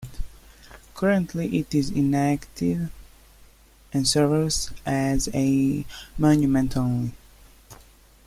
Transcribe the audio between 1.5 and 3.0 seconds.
it is inactive